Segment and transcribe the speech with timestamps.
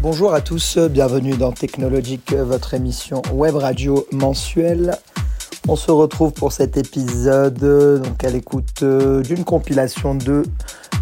[0.00, 4.96] Bonjour à tous, bienvenue dans Technologique, votre émission web radio mensuelle.
[5.68, 7.58] On se retrouve pour cet épisode
[8.02, 10.44] donc à l'écoute euh, d'une compilation de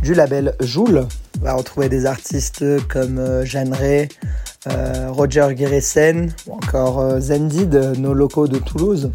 [0.04, 1.06] du label Joule.
[1.40, 4.10] On va retrouver des artistes comme euh, Jeanne Ray,
[4.70, 9.10] euh, Roger Guéresen ou encore Zendid, nos locaux de Toulouse.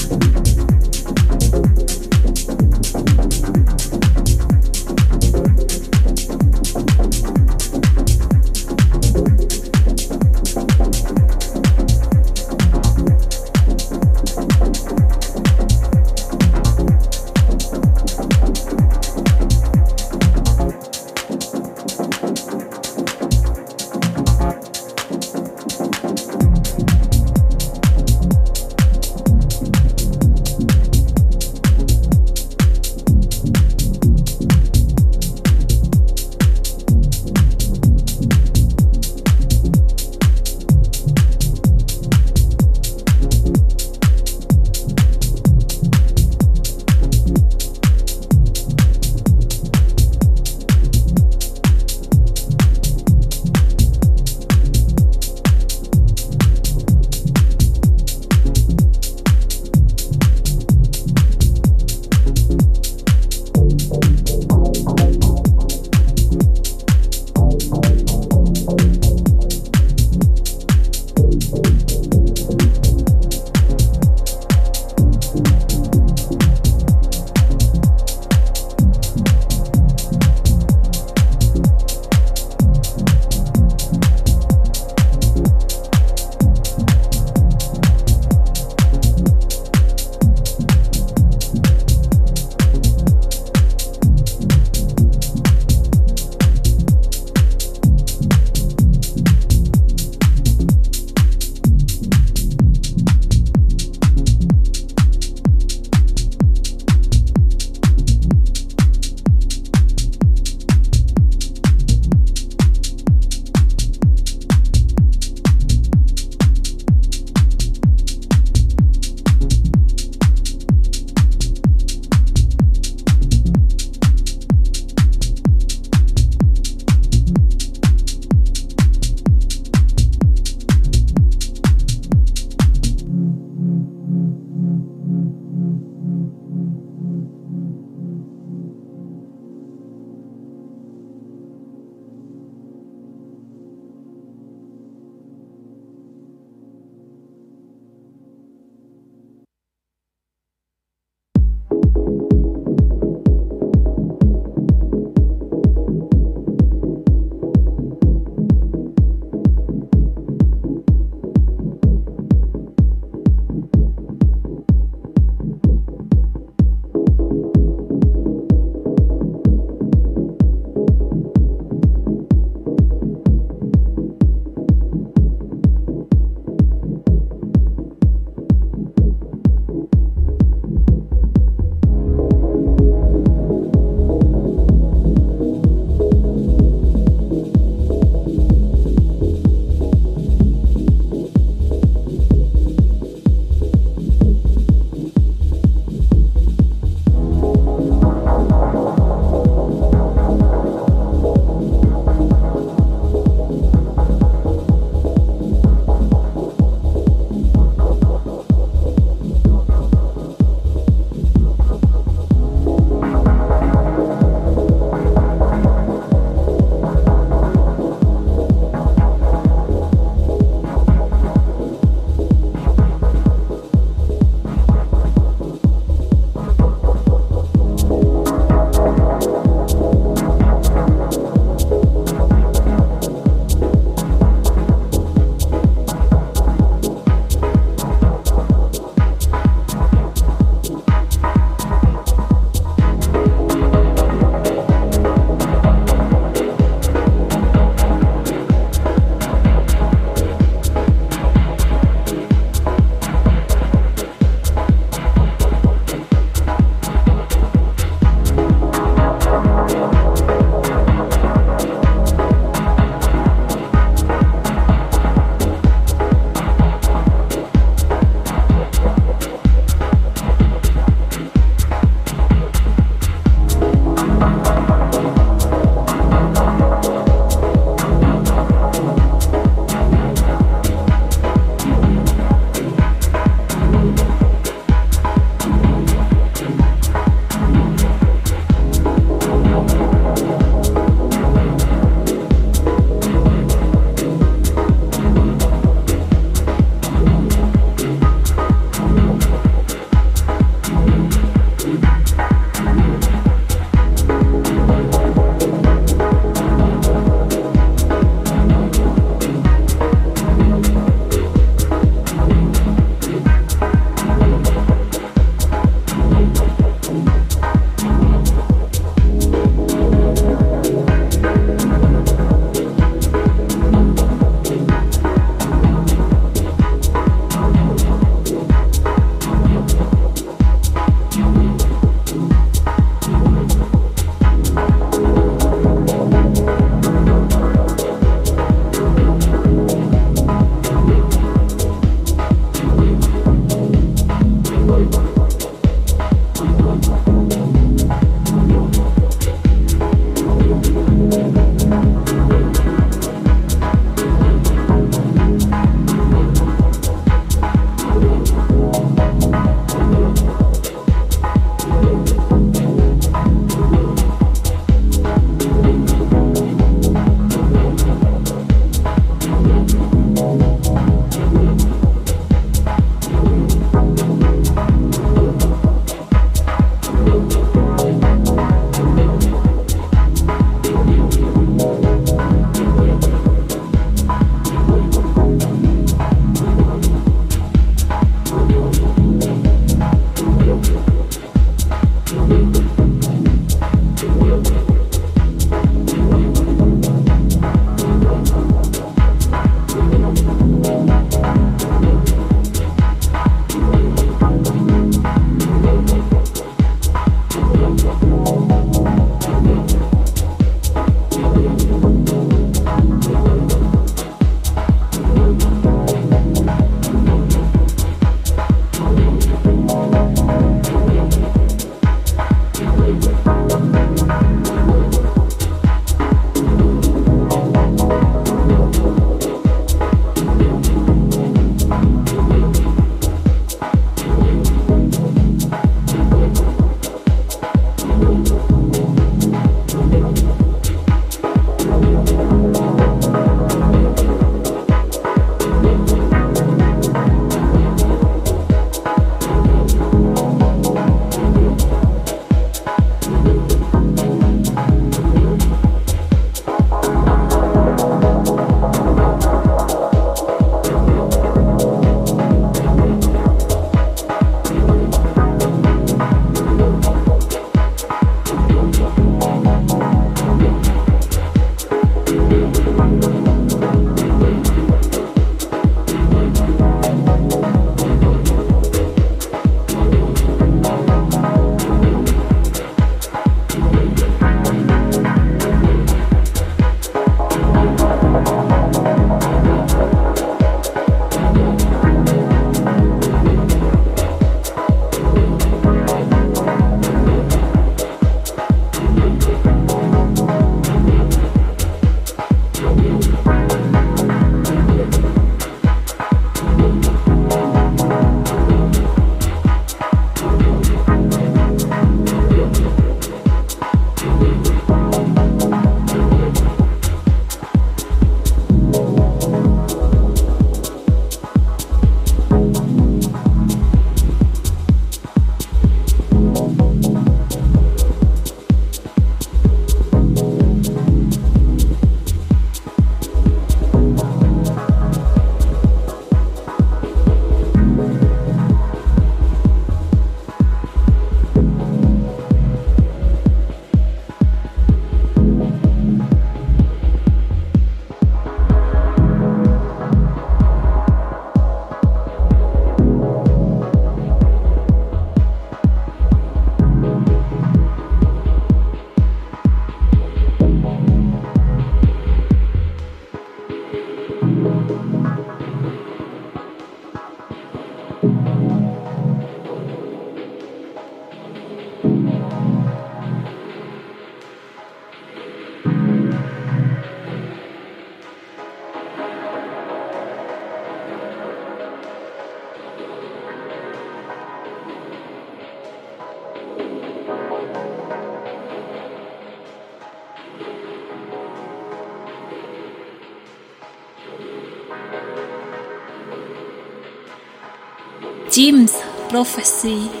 [598.41, 598.73] James
[599.09, 600.00] Prophecy.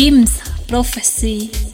[0.00, 1.69] Jim's Prophecy.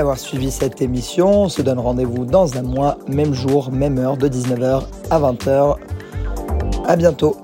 [0.00, 1.42] D'avoir suivi cette émission.
[1.42, 5.76] On se donne rendez-vous dans un mois, même jour, même heure, de 19h à 20h.
[6.86, 7.36] À bientôt.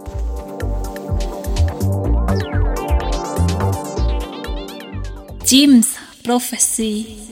[5.44, 5.82] James
[6.24, 7.25] Prophecy.